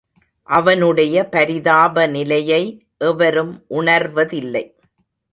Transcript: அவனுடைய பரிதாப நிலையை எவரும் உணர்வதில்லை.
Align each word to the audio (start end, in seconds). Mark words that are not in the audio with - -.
அவனுடைய 0.47 1.25
பரிதாப 1.25 2.07
நிலையை 2.07 2.85
எவரும் 2.97 3.65
உணர்வதில்லை. 3.69 4.63